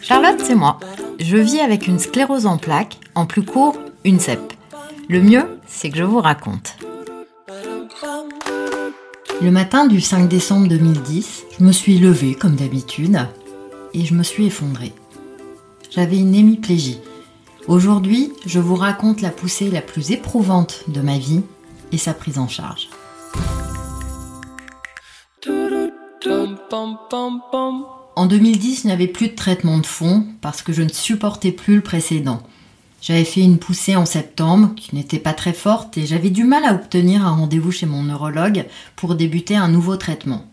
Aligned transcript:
Charlotte, 0.00 0.40
c'est 0.40 0.54
moi. 0.54 0.78
Je 1.18 1.36
vis 1.36 1.58
avec 1.58 1.88
une 1.88 1.98
sclérose 1.98 2.46
en 2.46 2.58
plaques, 2.58 2.98
en 3.16 3.26
plus 3.26 3.42
court, 3.42 3.76
une 4.04 4.20
CEP. 4.20 4.52
Le 5.08 5.20
mieux, 5.20 5.58
c'est 5.66 5.90
que 5.90 5.98
je 5.98 6.04
vous 6.04 6.20
raconte. 6.20 6.76
Le 9.42 9.50
matin 9.50 9.88
du 9.88 10.00
5 10.00 10.28
décembre 10.28 10.68
2010, 10.68 11.42
je 11.58 11.64
me 11.64 11.72
suis 11.72 11.98
levée 11.98 12.36
comme 12.36 12.54
d'habitude 12.54 13.18
et 13.94 14.04
je 14.04 14.14
me 14.14 14.22
suis 14.22 14.46
effondrée. 14.46 14.92
J'avais 15.90 16.18
une 16.18 16.36
hémiplégie. 16.36 17.00
Aujourd'hui, 17.66 18.32
je 18.46 18.60
vous 18.60 18.76
raconte 18.76 19.22
la 19.22 19.30
poussée 19.30 19.72
la 19.72 19.82
plus 19.82 20.12
éprouvante 20.12 20.84
de 20.86 21.00
ma 21.00 21.18
vie 21.18 21.42
et 21.90 21.98
sa 21.98 22.14
prise 22.14 22.38
en 22.38 22.46
charge. 22.46 22.90
En 28.16 28.26
2010, 28.26 28.84
il 28.84 28.86
n'y 28.86 28.92
avait 28.92 29.06
plus 29.08 29.28
de 29.28 29.34
traitement 29.34 29.78
de 29.78 29.86
fond 29.86 30.26
parce 30.40 30.62
que 30.62 30.72
je 30.72 30.82
ne 30.82 30.88
supportais 30.88 31.52
plus 31.52 31.76
le 31.76 31.80
précédent. 31.80 32.42
J'avais 33.02 33.24
fait 33.24 33.40
une 33.40 33.58
poussée 33.58 33.96
en 33.96 34.06
septembre 34.06 34.72
qui 34.76 34.94
n'était 34.94 35.18
pas 35.18 35.32
très 35.32 35.52
forte 35.52 35.98
et 35.98 36.06
j'avais 36.06 36.30
du 36.30 36.44
mal 36.44 36.64
à 36.64 36.74
obtenir 36.74 37.26
un 37.26 37.34
rendez-vous 37.34 37.72
chez 37.72 37.86
mon 37.86 38.02
neurologue 38.02 38.66
pour 38.94 39.14
débuter 39.14 39.56
un 39.56 39.68
nouveau 39.68 39.96
traitement. 39.96 40.44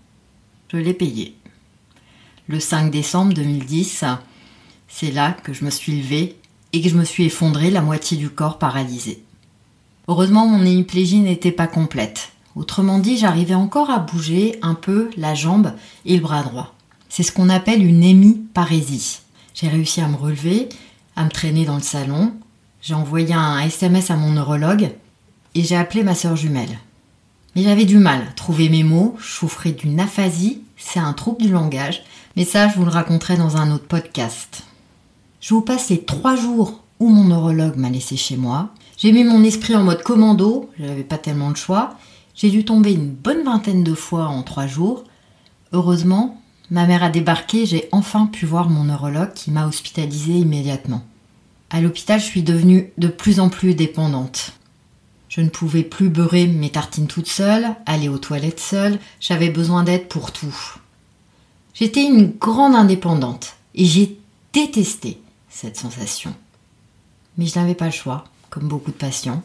Je 0.71 0.77
l'ai 0.77 0.93
payé. 0.93 1.35
Le 2.47 2.59
5 2.59 2.89
décembre 2.89 3.33
2010, 3.33 4.05
c'est 4.87 5.11
là 5.11 5.33
que 5.43 5.53
je 5.53 5.65
me 5.65 5.69
suis 5.69 6.01
levée 6.01 6.37
et 6.73 6.81
que 6.81 6.89
je 6.89 6.95
me 6.95 7.03
suis 7.03 7.25
effondrée, 7.25 7.69
la 7.69 7.81
moitié 7.81 8.17
du 8.17 8.29
corps 8.29 8.57
paralysé. 8.57 9.21
Heureusement, 10.07 10.47
mon 10.47 10.65
hémiplégie 10.65 11.19
n'était 11.19 11.51
pas 11.51 11.67
complète. 11.67 12.31
Autrement 12.57 12.97
dit, 12.97 13.17
j'arrivais 13.17 13.53
encore 13.53 13.91
à 13.91 13.99
bouger 13.99 14.57
un 14.63 14.73
peu 14.73 15.11
la 15.15 15.35
jambe 15.35 15.73
et 16.05 16.15
le 16.15 16.23
bras 16.23 16.41
droit. 16.41 16.73
C'est 17.07 17.21
ce 17.21 17.31
qu'on 17.31 17.49
appelle 17.49 17.85
une 17.85 18.03
hémiparésie. 18.03 19.19
J'ai 19.53 19.67
réussi 19.67 20.01
à 20.01 20.07
me 20.07 20.15
relever, 20.15 20.67
à 21.15 21.23
me 21.23 21.29
traîner 21.29 21.65
dans 21.65 21.75
le 21.75 21.83
salon. 21.83 22.33
J'ai 22.81 22.95
envoyé 22.95 23.35
un 23.35 23.59
SMS 23.59 24.09
à 24.09 24.15
mon 24.15 24.31
neurologue 24.31 24.89
et 25.53 25.63
j'ai 25.63 25.75
appelé 25.75 26.03
ma 26.03 26.15
sœur 26.15 26.35
jumelle. 26.35 26.79
Mais 27.55 27.61
j'avais 27.61 27.85
du 27.85 27.99
mal 27.99 28.21
à 28.27 28.33
trouver 28.33 28.69
mes 28.69 28.83
mots. 28.83 29.15
Je 29.19 29.27
souffrais 29.27 29.71
d'une 29.71 29.99
aphasie, 29.99 30.63
c'est 30.77 30.99
un 30.99 31.13
trouble 31.13 31.43
du 31.43 31.51
langage. 31.51 32.03
Mais 32.35 32.45
ça, 32.45 32.69
je 32.69 32.75
vous 32.75 32.85
le 32.85 32.91
raconterai 32.91 33.37
dans 33.37 33.57
un 33.57 33.71
autre 33.71 33.87
podcast. 33.87 34.63
Je 35.41 35.53
vous 35.53 35.61
passe 35.61 35.89
les 35.89 36.03
trois 36.03 36.35
jours 36.35 36.81
où 36.99 37.09
mon 37.09 37.25
neurologue 37.25 37.77
m'a 37.77 37.91
laissé 37.91 38.17
chez 38.17 38.35
moi. 38.35 38.69
J'ai 38.97 39.11
mis 39.11 39.23
mon 39.23 39.43
esprit 39.43 39.75
en 39.75 39.83
mode 39.83 40.01
commando, 40.01 40.71
je 40.79 40.85
n'avais 40.85 41.03
pas 41.03 41.19
tellement 41.19 41.51
de 41.51 41.57
choix. 41.57 41.95
J'ai 42.37 42.51
dû 42.51 42.63
tomber 42.63 42.93
une 42.93 43.09
bonne 43.09 43.43
vingtaine 43.43 43.83
de 43.83 43.95
fois 43.95 44.27
en 44.27 44.43
trois 44.43 44.67
jours. 44.67 45.03
Heureusement, 45.73 46.39
ma 46.69 46.85
mère 46.85 47.03
a 47.03 47.09
débarqué, 47.09 47.65
j'ai 47.65 47.89
enfin 47.91 48.27
pu 48.27 48.45
voir 48.45 48.69
mon 48.69 48.83
neurologue 48.83 49.33
qui 49.33 49.49
m'a 49.49 49.65
hospitalisée 49.65 50.35
immédiatement. 50.35 51.03
À 51.71 51.81
l'hôpital, 51.81 52.19
je 52.19 52.25
suis 52.25 52.43
devenue 52.43 52.93
de 52.99 53.07
plus 53.07 53.39
en 53.39 53.49
plus 53.49 53.73
dépendante. 53.73 54.53
Je 55.29 55.41
ne 55.41 55.49
pouvais 55.49 55.81
plus 55.83 56.09
beurrer 56.09 56.45
mes 56.45 56.69
tartines 56.69 57.07
toute 57.07 57.27
seule, 57.27 57.75
aller 57.87 58.07
aux 58.07 58.19
toilettes 58.19 58.59
seule, 58.59 58.99
j'avais 59.19 59.49
besoin 59.49 59.83
d'aide 59.83 60.07
pour 60.07 60.31
tout. 60.31 60.55
J'étais 61.73 62.05
une 62.05 62.29
grande 62.29 62.75
indépendante 62.75 63.55
et 63.73 63.85
j'ai 63.85 64.19
détesté 64.53 65.19
cette 65.49 65.75
sensation. 65.75 66.35
Mais 67.37 67.47
je 67.47 67.59
n'avais 67.59 67.75
pas 67.75 67.85
le 67.85 67.91
choix, 67.91 68.25
comme 68.51 68.67
beaucoup 68.67 68.91
de 68.91 68.95
patients. 68.95 69.41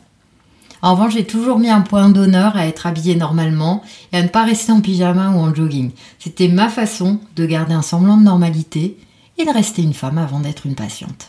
En 0.84 0.94
revanche, 0.94 1.14
j'ai 1.14 1.24
toujours 1.24 1.60
mis 1.60 1.70
un 1.70 1.80
point 1.80 2.08
d'honneur 2.08 2.56
à 2.56 2.66
être 2.66 2.86
habillée 2.86 3.14
normalement 3.14 3.84
et 4.12 4.16
à 4.16 4.22
ne 4.22 4.28
pas 4.28 4.42
rester 4.42 4.72
en 4.72 4.80
pyjama 4.80 5.30
ou 5.30 5.38
en 5.38 5.54
jogging. 5.54 5.92
C'était 6.18 6.48
ma 6.48 6.68
façon 6.68 7.20
de 7.36 7.46
garder 7.46 7.72
un 7.72 7.82
semblant 7.82 8.16
de 8.16 8.24
normalité 8.24 8.96
et 9.38 9.44
de 9.44 9.50
rester 9.50 9.82
une 9.82 9.94
femme 9.94 10.18
avant 10.18 10.40
d'être 10.40 10.66
une 10.66 10.74
patiente. 10.74 11.28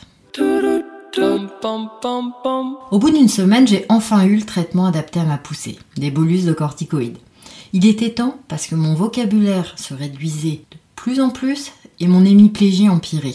Au 2.90 2.98
bout 2.98 3.12
d'une 3.12 3.30
semaine, 3.30 3.68
j'ai 3.68 3.86
enfin 3.90 4.26
eu 4.26 4.38
le 4.38 4.46
traitement 4.46 4.88
adapté 4.88 5.20
à 5.20 5.24
ma 5.24 5.38
poussée, 5.38 5.78
des 5.98 6.10
bolus 6.10 6.46
de 6.46 6.54
corticoïdes. 6.54 7.20
Il 7.74 7.86
était 7.86 8.10
temps 8.10 8.38
parce 8.48 8.66
que 8.66 8.74
mon 8.74 8.96
vocabulaire 8.96 9.76
se 9.78 9.94
réduisait 9.94 10.62
de 10.72 10.78
plus 10.96 11.22
en 11.22 11.30
plus 11.30 11.72
et 12.00 12.08
mon 12.08 12.26
hémiplégie 12.26 12.90
empirait. 12.90 13.34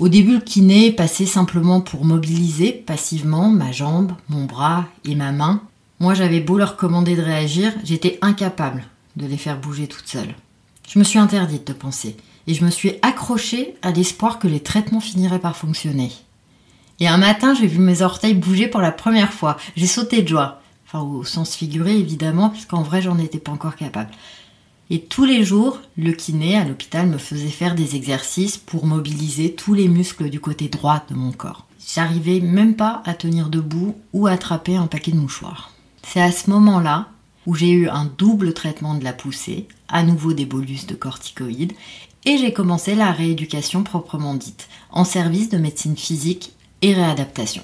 Au 0.00 0.08
début, 0.08 0.34
le 0.34 0.40
kiné 0.40 0.90
passait 0.90 1.26
simplement 1.26 1.80
pour 1.80 2.04
mobiliser 2.04 2.72
passivement 2.72 3.48
ma 3.48 3.72
jambe, 3.72 4.12
mon 4.28 4.44
bras 4.44 4.86
et 5.04 5.14
ma 5.14 5.32
main. 5.32 5.62
Moi, 6.00 6.14
j'avais 6.14 6.40
beau 6.40 6.56
leur 6.56 6.76
commander 6.76 7.14
de 7.14 7.22
réagir, 7.22 7.72
j'étais 7.84 8.18
incapable 8.22 8.84
de 9.16 9.26
les 9.26 9.36
faire 9.36 9.60
bouger 9.60 9.86
toute 9.86 10.08
seule. 10.08 10.34
Je 10.88 10.98
me 10.98 11.04
suis 11.04 11.18
interdite 11.18 11.66
de 11.66 11.72
penser 11.72 12.16
et 12.46 12.54
je 12.54 12.64
me 12.64 12.70
suis 12.70 12.94
accrochée 13.02 13.76
à 13.82 13.92
l'espoir 13.92 14.38
que 14.38 14.48
les 14.48 14.60
traitements 14.60 15.00
finiraient 15.00 15.38
par 15.38 15.56
fonctionner. 15.56 16.10
Et 16.98 17.06
un 17.06 17.18
matin, 17.18 17.54
j'ai 17.54 17.66
vu 17.66 17.78
mes 17.78 18.02
orteils 18.02 18.34
bouger 18.34 18.68
pour 18.68 18.80
la 18.80 18.92
première 18.92 19.32
fois. 19.32 19.56
J'ai 19.76 19.86
sauté 19.86 20.22
de 20.22 20.28
joie. 20.28 20.60
Enfin, 20.86 21.00
au 21.00 21.24
sens 21.24 21.54
figuré, 21.54 21.96
évidemment, 21.96 22.50
puisqu'en 22.50 22.82
vrai, 22.82 23.02
j'en 23.02 23.18
étais 23.18 23.38
pas 23.38 23.52
encore 23.52 23.76
capable. 23.76 24.10
Et 24.94 25.00
tous 25.00 25.24
les 25.24 25.42
jours, 25.42 25.80
le 25.96 26.12
kiné 26.12 26.58
à 26.58 26.66
l'hôpital 26.66 27.06
me 27.06 27.16
faisait 27.16 27.48
faire 27.48 27.74
des 27.74 27.96
exercices 27.96 28.58
pour 28.58 28.84
mobiliser 28.84 29.54
tous 29.54 29.72
les 29.72 29.88
muscles 29.88 30.28
du 30.28 30.38
côté 30.38 30.68
droit 30.68 31.02
de 31.08 31.14
mon 31.14 31.32
corps. 31.32 31.66
J'arrivais 31.94 32.40
même 32.40 32.76
pas 32.76 33.02
à 33.06 33.14
tenir 33.14 33.48
debout 33.48 33.96
ou 34.12 34.26
à 34.26 34.32
attraper 34.32 34.76
un 34.76 34.88
paquet 34.88 35.12
de 35.12 35.16
mouchoirs. 35.16 35.72
C'est 36.02 36.20
à 36.20 36.30
ce 36.30 36.50
moment-là 36.50 37.08
où 37.46 37.54
j'ai 37.54 37.70
eu 37.70 37.88
un 37.88 38.04
double 38.04 38.52
traitement 38.52 38.94
de 38.94 39.02
la 39.02 39.14
poussée, 39.14 39.66
à 39.88 40.02
nouveau 40.02 40.34
des 40.34 40.44
bolus 40.44 40.84
de 40.86 40.94
corticoïdes, 40.94 41.72
et 42.26 42.36
j'ai 42.36 42.52
commencé 42.52 42.94
la 42.94 43.12
rééducation 43.12 43.84
proprement 43.84 44.34
dite, 44.34 44.68
en 44.90 45.04
service 45.04 45.48
de 45.48 45.56
médecine 45.56 45.96
physique 45.96 46.52
et 46.82 46.92
réadaptation. 46.92 47.62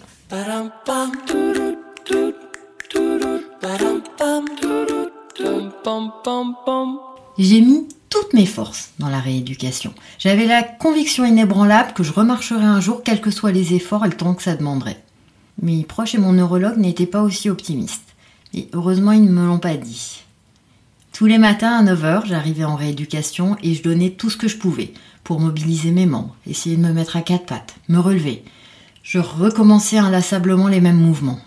J'ai 7.37 7.61
mis 7.61 7.87
toutes 8.09 8.33
mes 8.33 8.47
forces 8.47 8.91
dans 8.99 9.09
la 9.09 9.21
rééducation. 9.21 9.93
J'avais 10.19 10.47
la 10.47 10.63
conviction 10.63 11.25
inébranlable 11.25 11.93
que 11.93 12.03
je 12.03 12.13
remarcherais 12.13 12.65
un 12.65 12.81
jour, 12.81 13.03
quels 13.03 13.21
que 13.21 13.31
soient 13.31 13.53
les 13.53 13.75
efforts 13.75 14.05
et 14.05 14.09
le 14.09 14.17
temps 14.17 14.35
que 14.35 14.43
ça 14.43 14.57
demanderait. 14.57 15.03
Mes 15.61 15.85
proches 15.85 16.15
et 16.15 16.19
mon 16.19 16.33
neurologue 16.33 16.79
n'étaient 16.79 17.07
pas 17.07 17.23
aussi 17.23 17.51
optimistes. 17.51 18.15
Et 18.55 18.69
heureusement, 18.73 19.13
ils 19.13 19.25
ne 19.25 19.31
me 19.31 19.47
l'ont 19.47 19.59
pas 19.59 19.77
dit. 19.77 20.23
Tous 21.13 21.27
les 21.27 21.39
matins 21.39 21.73
à 21.73 21.83
9h, 21.83 22.27
j'arrivais 22.27 22.65
en 22.65 22.77
rééducation 22.77 23.57
et 23.63 23.75
je 23.75 23.83
donnais 23.83 24.11
tout 24.11 24.31
ce 24.31 24.37
que 24.37 24.49
je 24.49 24.57
pouvais 24.57 24.93
pour 25.25 25.41
mobiliser 25.41 25.91
mes 25.91 26.07
membres, 26.07 26.37
essayer 26.47 26.77
de 26.77 26.83
me 26.83 26.93
mettre 26.93 27.17
à 27.17 27.23
quatre 27.23 27.47
pattes, 27.47 27.75
me 27.89 27.99
relever. 27.99 28.45
Je 29.03 29.19
recommençais 29.19 29.99
inlassablement 29.99 30.69
les 30.69 30.81
mêmes 30.81 31.01
mouvements. 31.01 31.41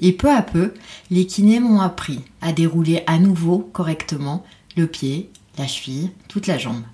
Et 0.00 0.12
peu 0.12 0.30
à 0.30 0.42
peu, 0.42 0.72
les 1.10 1.26
kinés 1.26 1.60
m'ont 1.60 1.80
appris 1.80 2.20
à 2.40 2.52
dérouler 2.52 3.02
à 3.06 3.18
nouveau 3.18 3.58
correctement 3.58 4.44
le 4.78 4.86
pied, 4.86 5.28
la 5.58 5.66
cheville, 5.66 6.10
toute 6.28 6.46
la 6.46 6.56
jambe. 6.56 6.84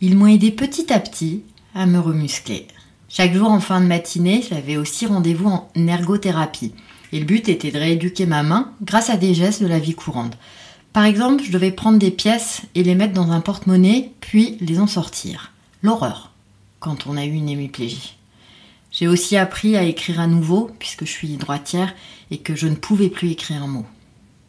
Ils 0.00 0.16
m'ont 0.16 0.28
aidé 0.28 0.50
petit 0.50 0.92
à 0.92 1.00
petit 1.00 1.42
à 1.74 1.86
me 1.86 1.98
remuscler. 1.98 2.68
Chaque 3.08 3.34
jour 3.34 3.50
en 3.50 3.60
fin 3.60 3.80
de 3.80 3.86
matinée, 3.86 4.44
j'avais 4.48 4.76
aussi 4.76 5.06
rendez-vous 5.06 5.48
en 5.48 5.68
ergothérapie. 5.76 6.72
Et 7.12 7.18
le 7.18 7.26
but 7.26 7.48
était 7.48 7.70
de 7.70 7.78
rééduquer 7.78 8.26
ma 8.26 8.42
main 8.42 8.72
grâce 8.82 9.10
à 9.10 9.16
des 9.16 9.34
gestes 9.34 9.62
de 9.62 9.68
la 9.68 9.78
vie 9.78 9.94
courante. 9.94 10.36
Par 10.92 11.04
exemple, 11.04 11.42
je 11.44 11.50
devais 11.50 11.72
prendre 11.72 11.98
des 11.98 12.10
pièces 12.10 12.62
et 12.74 12.84
les 12.84 12.94
mettre 12.94 13.14
dans 13.14 13.32
un 13.32 13.40
porte-monnaie, 13.40 14.12
puis 14.20 14.56
les 14.60 14.78
en 14.78 14.86
sortir. 14.86 15.52
L'horreur, 15.82 16.30
quand 16.78 17.06
on 17.06 17.16
a 17.16 17.24
eu 17.24 17.32
une 17.32 17.48
hémiplégie. 17.48 18.16
J'ai 18.92 19.08
aussi 19.08 19.36
appris 19.36 19.76
à 19.76 19.82
écrire 19.82 20.20
à 20.20 20.28
nouveau, 20.28 20.70
puisque 20.78 21.04
je 21.04 21.10
suis 21.10 21.36
droitière 21.36 21.92
et 22.30 22.38
que 22.38 22.54
je 22.54 22.68
ne 22.68 22.76
pouvais 22.76 23.08
plus 23.08 23.30
écrire 23.32 23.64
un 23.64 23.66
mot. 23.66 23.86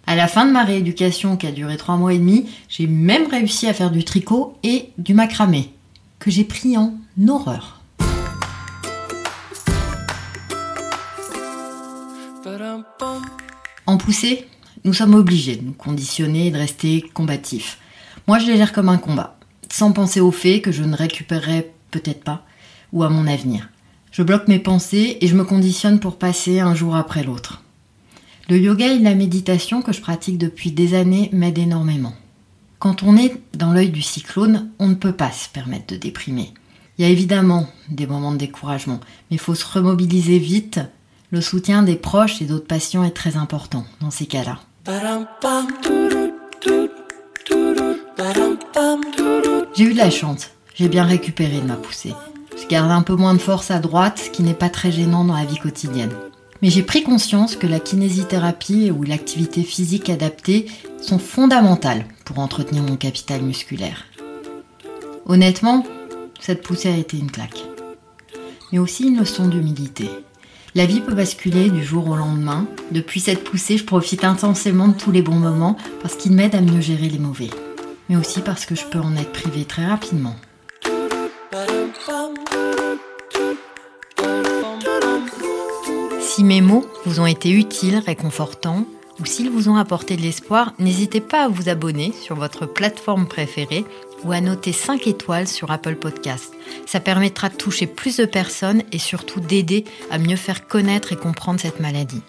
À 0.08 0.16
la 0.16 0.28
fin 0.28 0.46
de 0.46 0.52
ma 0.52 0.64
rééducation, 0.64 1.36
qui 1.36 1.48
a 1.48 1.52
duré 1.52 1.78
trois 1.78 1.98
mois 1.98 2.14
et 2.14 2.20
demi, 2.20 2.48
j'ai 2.70 2.86
même 2.86 3.28
réussi 3.28 3.68
à 3.68 3.74
faire 3.74 3.90
du 3.90 4.04
tricot 4.04 4.56
et 4.62 4.90
du 5.00 5.16
macramé, 5.16 5.72
que 6.20 6.30
j'ai 6.30 6.44
pris 6.44 6.78
en 6.78 6.94
horreur. 7.28 7.82
En 13.88 13.98
poussée, 13.98 14.48
nous 14.84 14.94
sommes 14.94 15.16
obligés 15.16 15.56
de 15.56 15.66
nous 15.66 15.74
conditionner 15.74 16.48
et 16.48 16.52
de 16.52 16.58
rester 16.58 17.04
combatifs. 17.14 17.80
Moi, 18.28 18.38
je 18.38 18.46
les 18.46 18.58
gère 18.58 18.74
comme 18.74 18.90
un 18.90 18.98
combat, 18.98 19.40
sans 19.72 19.92
penser 19.92 20.22
au 20.22 20.32
fait 20.32 20.62
que 20.62 20.72
je 20.72 20.84
ne 20.84 20.96
récupérerai 20.96 21.72
peut-être 21.90 22.24
pas, 22.24 22.46
ou 22.94 23.04
à 23.04 23.10
mon 23.10 23.26
avenir. 23.26 23.70
Je 24.12 24.22
bloque 24.22 24.48
mes 24.48 24.60
pensées 24.60 25.18
et 25.20 25.28
je 25.28 25.36
me 25.36 25.44
conditionne 25.44 26.00
pour 26.00 26.18
passer 26.18 26.60
un 26.60 26.76
jour 26.76 26.96
après 26.96 27.24
l'autre. 27.24 27.65
Le 28.48 28.60
yoga 28.60 28.94
et 28.94 29.00
la 29.00 29.16
méditation 29.16 29.82
que 29.82 29.92
je 29.92 30.02
pratique 30.02 30.38
depuis 30.38 30.72
des 30.72 30.94
années 30.94 31.32
m'aident 31.34 31.58
énormément. 31.58 32.14
Quand 32.78 33.02
on 33.02 33.18
est 33.18 33.42
dans 33.56 33.74
l'œil 33.74 33.90
du 33.90 34.04
cyclone, 34.04 34.70
on 34.78 34.88
ne 34.88 34.94
peut 34.94 35.14
pas 35.14 35.32
se 35.32 35.50
permettre 35.50 35.88
de 35.88 36.00
déprimer. 36.00 36.54
Il 36.98 37.06
y 37.06 37.08
a 37.08 37.12
évidemment 37.12 37.68
des 37.90 38.06
moments 38.06 38.32
de 38.32 38.38
découragement, 38.38 39.00
mais 39.32 39.38
il 39.38 39.40
faut 39.40 39.56
se 39.56 39.66
remobiliser 39.66 40.38
vite. 40.38 40.80
Le 41.32 41.42
soutien 41.42 41.82
des 41.82 41.96
proches 41.96 42.40
et 42.40 42.46
d'autres 42.46 42.68
patients 42.68 43.04
est 43.04 43.16
très 43.16 43.36
important 43.36 43.84
dans 44.00 44.12
ces 44.12 44.28
cas-là. 44.28 44.60
J'ai 49.76 49.84
eu 49.86 49.94
de 49.94 49.98
la 49.98 50.12
chance, 50.12 50.52
j'ai 50.76 50.88
bien 50.88 51.04
récupéré 51.04 51.62
de 51.62 51.66
ma 51.66 51.78
poussée. 51.78 52.14
Je 52.62 52.68
garde 52.68 52.92
un 52.92 53.02
peu 53.02 53.16
moins 53.16 53.34
de 53.34 53.40
force 53.40 53.72
à 53.72 53.80
droite, 53.80 54.22
ce 54.26 54.30
qui 54.30 54.44
n'est 54.44 54.54
pas 54.54 54.70
très 54.70 54.92
gênant 54.92 55.26
dans 55.26 55.36
la 55.36 55.46
vie 55.46 55.58
quotidienne. 55.58 56.14
Mais 56.66 56.72
j'ai 56.72 56.82
pris 56.82 57.04
conscience 57.04 57.56
que 57.56 57.68
la 57.68 57.80
kinésithérapie 57.80 58.90
ou 58.90 59.04
l'activité 59.04 59.62
physique 59.62 60.10
adaptée 60.10 60.66
sont 61.00 61.20
fondamentales 61.20 62.08
pour 62.26 62.40
entretenir 62.40 62.82
mon 62.82 62.96
capital 62.96 63.44
musculaire. 63.44 64.06
Honnêtement, 65.28 65.86
cette 66.40 66.64
poussée 66.64 66.90
a 66.90 66.98
été 66.98 67.20
une 67.20 67.30
claque. 67.30 67.64
Mais 68.72 68.80
aussi 68.80 69.04
une 69.04 69.20
leçon 69.20 69.48
d'humilité. 69.48 70.10
La 70.74 70.88
vie 70.88 71.02
peut 71.02 71.14
basculer 71.14 71.70
du 71.70 71.84
jour 71.84 72.10
au 72.10 72.16
lendemain. 72.16 72.66
Depuis 72.90 73.20
cette 73.20 73.44
poussée, 73.44 73.78
je 73.78 73.86
profite 73.86 74.24
intensément 74.24 74.88
de 74.88 74.98
tous 74.98 75.12
les 75.12 75.22
bons 75.22 75.36
moments 75.36 75.78
parce 76.02 76.16
qu'ils 76.16 76.32
m'aident 76.32 76.56
à 76.56 76.62
mieux 76.62 76.82
gérer 76.82 77.10
les 77.10 77.20
mauvais. 77.20 77.52
Mais 78.10 78.16
aussi 78.16 78.42
parce 78.42 78.66
que 78.66 78.74
je 78.74 78.86
peux 78.86 78.98
en 78.98 79.16
être 79.18 79.34
privé 79.34 79.66
très 79.66 79.86
rapidement. 79.86 80.36
Si 86.36 86.44
mes 86.44 86.60
mots 86.60 86.86
vous 87.06 87.22
ont 87.22 87.26
été 87.26 87.50
utiles, 87.50 88.04
réconfortants, 88.06 88.86
ou 89.22 89.26
s'ils 89.26 89.50
vous 89.50 89.70
ont 89.70 89.78
apporté 89.78 90.18
de 90.18 90.22
l'espoir, 90.22 90.74
n'hésitez 90.80 91.22
pas 91.22 91.46
à 91.46 91.48
vous 91.48 91.70
abonner 91.70 92.12
sur 92.12 92.36
votre 92.36 92.66
plateforme 92.66 93.26
préférée 93.26 93.86
ou 94.26 94.34
à 94.34 94.42
noter 94.42 94.74
5 94.74 95.08
étoiles 95.08 95.48
sur 95.48 95.72
Apple 95.72 95.96
Podcast. 95.96 96.54
Ça 96.88 97.00
permettra 97.00 97.48
de 97.48 97.56
toucher 97.56 97.88
plus 97.88 98.18
de 98.18 98.26
personnes 98.26 98.84
et 98.92 99.00
surtout 99.00 99.40
d'aider 99.40 99.86
à 100.12 100.18
mieux 100.18 100.36
faire 100.36 100.68
connaître 100.68 101.14
et 101.14 101.16
comprendre 101.16 101.62
cette 101.62 101.80
maladie. 101.80 102.22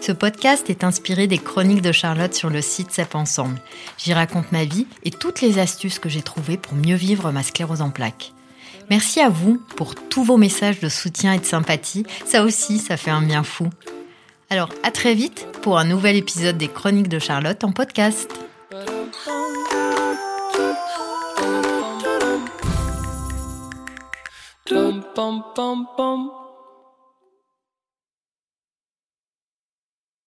Ce 0.00 0.10
podcast 0.10 0.68
est 0.68 0.82
inspiré 0.82 1.28
des 1.28 1.38
chroniques 1.38 1.80
de 1.80 1.92
Charlotte 1.92 2.34
sur 2.34 2.50
le 2.50 2.60
site 2.60 2.90
CEP 2.90 3.14
Ensemble. 3.14 3.60
J'y 3.98 4.14
raconte 4.14 4.50
ma 4.50 4.64
vie 4.64 4.88
et 5.04 5.12
toutes 5.12 5.42
les 5.42 5.60
astuces 5.60 6.00
que 6.00 6.08
j'ai 6.08 6.22
trouvées 6.22 6.56
pour 6.56 6.74
mieux 6.74 6.96
vivre 6.96 7.30
ma 7.30 7.44
sclérose 7.44 7.82
en 7.82 7.90
plaques. 7.90 8.32
Merci 8.90 9.20
à 9.20 9.28
vous 9.28 9.60
pour 9.76 9.94
tous 9.94 10.24
vos 10.24 10.36
messages 10.36 10.80
de 10.80 10.88
soutien 10.88 11.32
et 11.32 11.38
de 11.38 11.44
sympathie. 11.44 12.04
Ça 12.26 12.42
aussi, 12.42 12.78
ça 12.78 12.96
fait 12.96 13.10
un 13.10 13.22
bien 13.22 13.42
fou. 13.42 13.68
Alors, 14.50 14.68
à 14.82 14.90
très 14.90 15.14
vite 15.14 15.46
pour 15.62 15.78
un 15.78 15.84
nouvel 15.84 16.16
épisode 16.16 16.58
des 16.58 16.68
Chroniques 16.68 17.08
de 17.08 17.18
Charlotte 17.18 17.64
en 17.64 17.72
podcast. 17.72 18.30